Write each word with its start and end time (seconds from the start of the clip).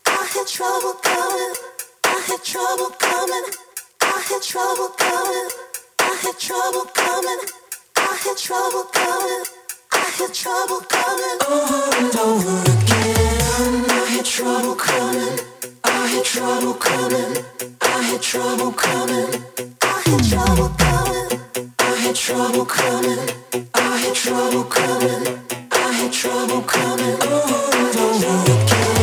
I 0.06 0.26
had 0.34 0.46
trouble 0.48 0.94
coming. 0.94 1.54
I 2.04 2.20
had 2.26 2.42
trouble 2.42 2.90
coming. 2.98 3.46
I 4.02 4.20
had 4.26 4.42
trouble 4.42 4.90
coming. 4.98 5.50
I 6.00 6.16
had 6.20 6.36
trouble 6.36 6.84
coming. 6.94 7.40
I 7.96 8.16
had 8.24 8.36
trouble 8.36 8.84
coming. 8.92 9.44
I 9.92 10.10
had 10.18 10.34
trouble 10.34 10.80
coming. 10.80 11.38
Over 11.48 11.96
and 11.96 12.16
over 12.16 12.62
again. 12.62 13.84
I 13.88 13.90
had 14.16 14.24
trouble 14.24 14.74
coming 14.74 15.38
trouble 24.14 24.64
coming. 24.64 25.40
I 25.72 25.92
had 25.92 26.12
trouble 26.12 26.62
coming. 26.62 27.16
Oh, 27.22 27.80
the 27.92 28.08
world 28.26 28.99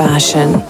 fashion. 0.00 0.69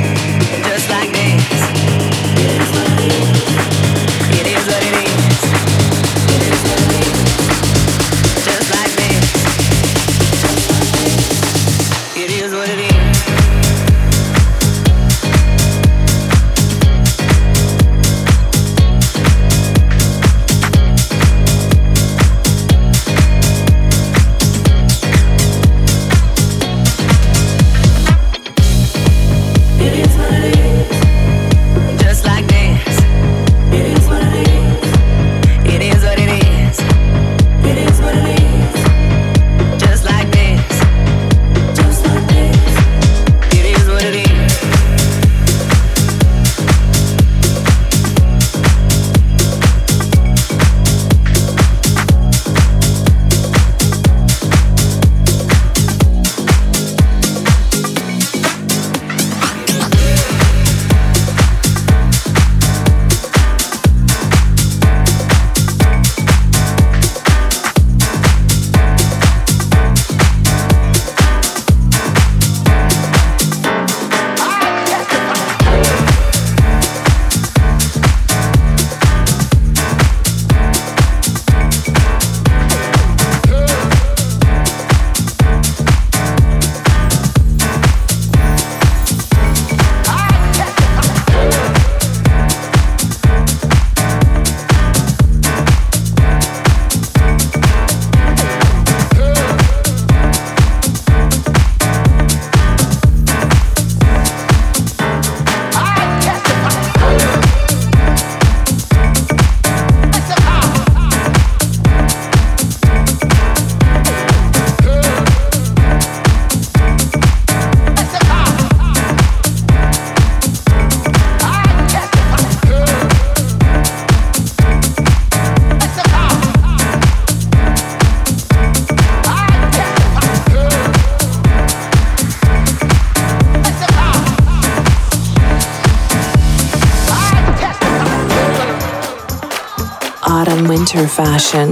Mixed 141.51 141.67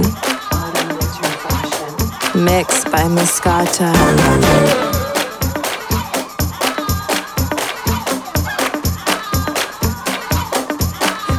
by 2.92 3.08
Mascota. 3.08 3.88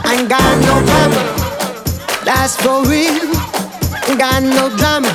Ain't 0.10 0.28
got 0.28 0.58
no 0.66 0.82
problem, 0.90 1.26
that's 2.26 2.56
for 2.58 2.84
real. 2.90 3.30
Ain't 4.10 4.18
got 4.18 4.42
no 4.42 4.70
drama, 4.76 5.14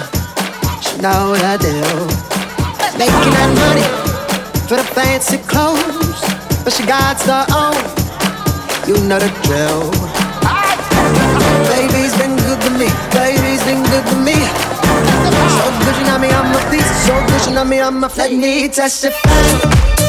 she 0.81 0.97
know 0.99 1.35
the 1.35 1.59
deal. 1.59 2.07
Making 2.97 3.33
that 3.35 3.51
money 3.59 3.87
for 4.69 4.77
the 4.77 4.85
fancy 4.95 5.39
clothes, 5.39 6.21
but 6.63 6.73
she 6.73 6.87
got 6.87 7.21
her 7.23 7.45
own, 7.51 7.75
you 8.87 8.95
know 9.09 9.19
the 9.19 9.31
drill. 9.43 10.26
on 17.57 17.69
me 17.69 17.81
on 17.81 18.01
my 18.01 18.09
flat. 18.09 18.31
Let 18.31 18.39
me 18.39 18.69
testify. 18.69 20.06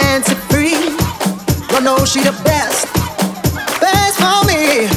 Fancy 0.00 0.34
free. 0.50 0.76
Don't 1.68 1.84
know 1.84 2.04
she 2.04 2.20
the 2.20 2.34
best, 2.44 2.86
best 3.80 4.16
for 4.22 4.38
me. 4.48 4.88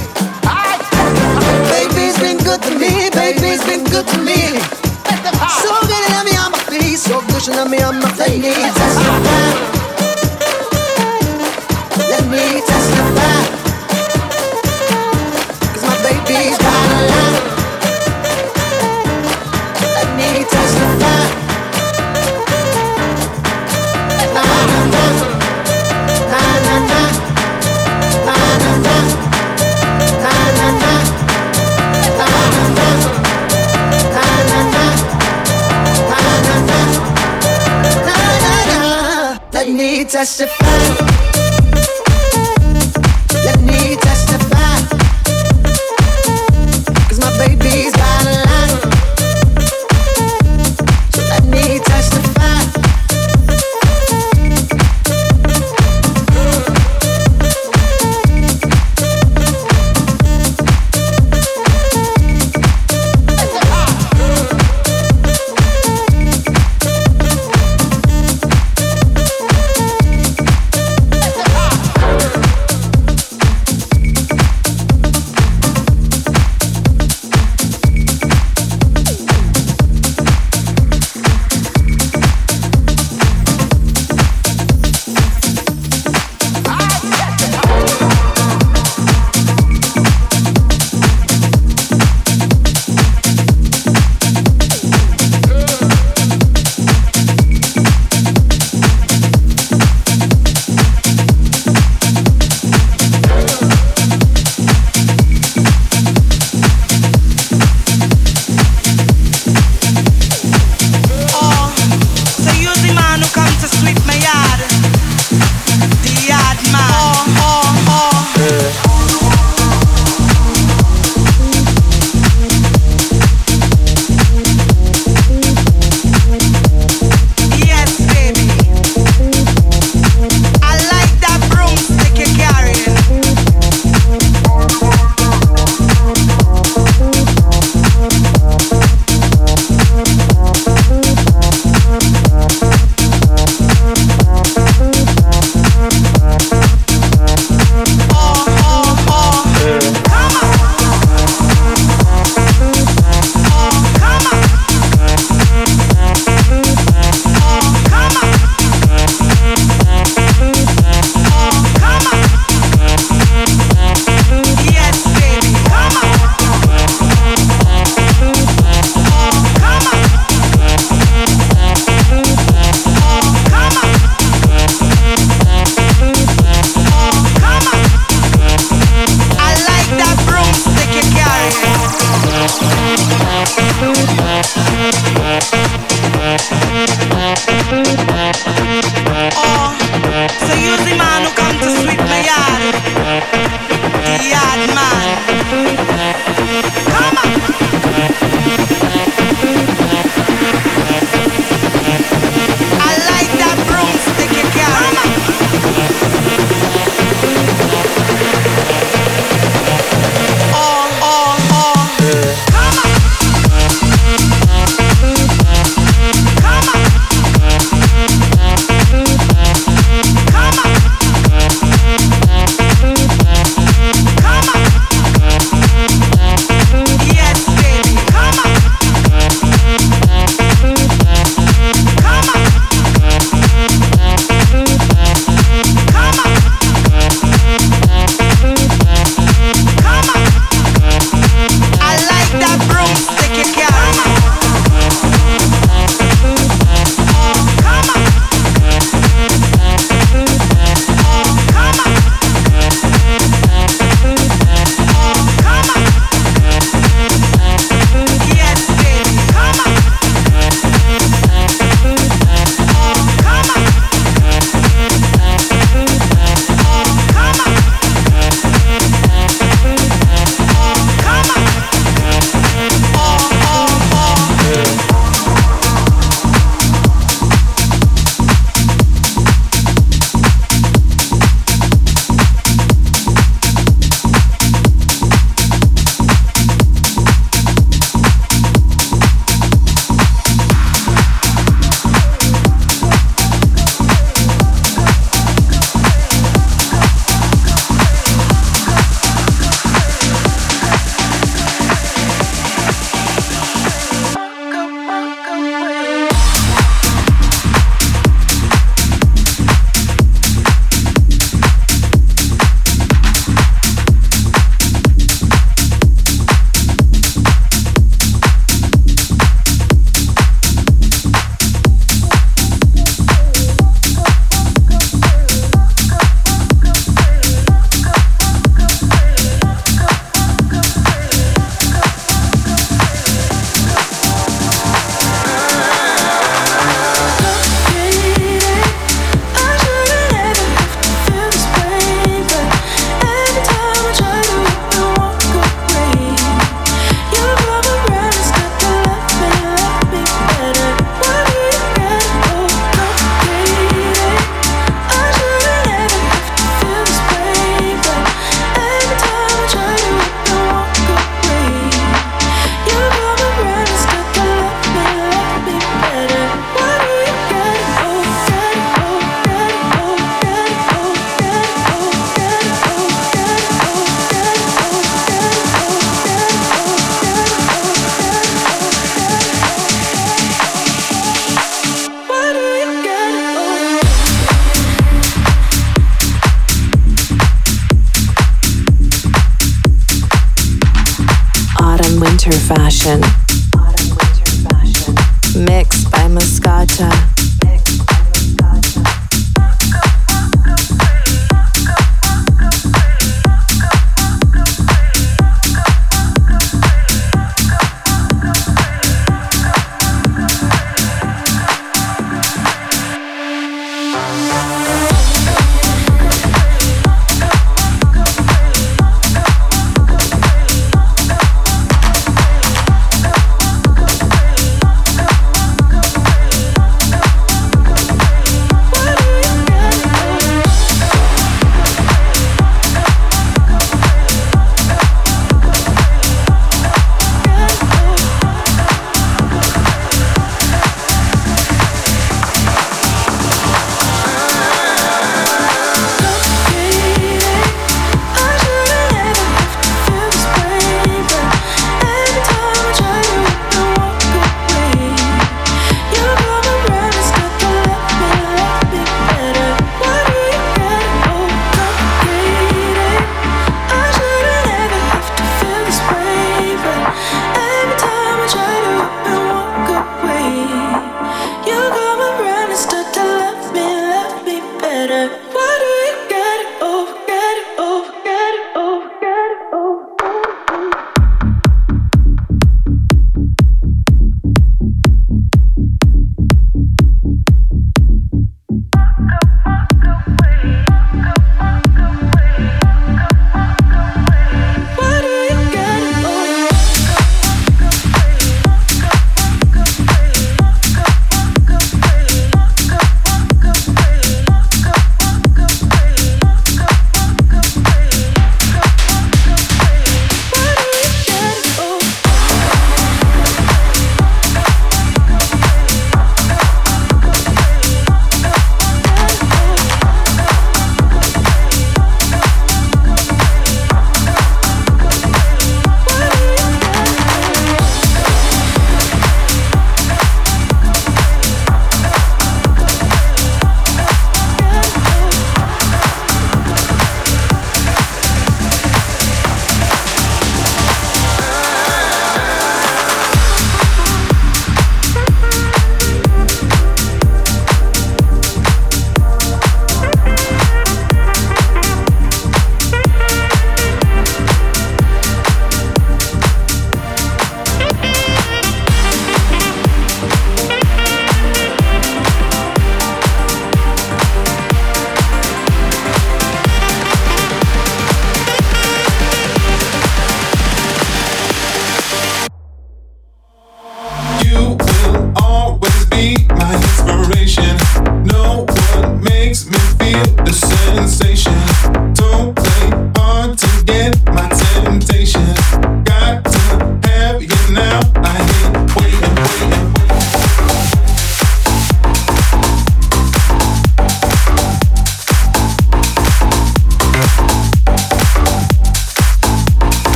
Baby's 1.72 2.18
been 2.24 2.38
good 2.48 2.62
to 2.68 2.74
me, 2.84 3.10
baby's 3.22 3.64
been 3.70 3.84
good 3.94 4.08
to 4.08 4.18
me. 4.30 4.42
So 5.64 5.72
good 5.92 6.04
at 6.16 6.24
me, 6.28 6.34
I'm 6.44 6.54
a 6.54 6.62
passion 7.32 7.58
on 7.60 7.70
me 7.72 7.78
and 7.78 8.00
my 8.00 8.12
Let 8.18 8.32
me 8.44 8.54
testify. 8.80 9.50
Let 12.12 12.24
me 12.34 12.44
testify. 12.70 13.40
Cause 15.74 15.86
my 15.90 15.96
baby's 16.04 16.58
got 16.58 16.90
a 16.98 17.02
lot. 17.12 17.49
Testify. 40.10 41.09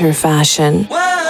Winter 0.00 0.14
fashion. 0.14 0.86
Winter 0.88 1.27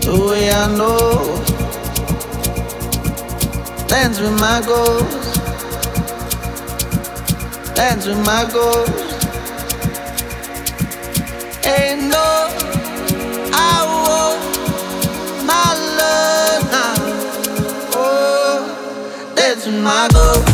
the 0.00 0.16
way 0.28 0.50
I 0.50 0.66
know. 0.76 1.42
Dance 3.88 4.20
with 4.20 4.38
my 4.40 4.60
ghost, 4.66 5.34
dance 7.74 8.06
with 8.06 8.18
my 8.24 8.44
ghost. 8.52 8.92
Ain't 11.66 12.02
no, 12.08 12.28
I 13.52 13.74
my 15.46 15.68
love. 15.98 16.64
Oh, 17.94 18.58
my 19.82 20.08
ghost. 20.12 20.53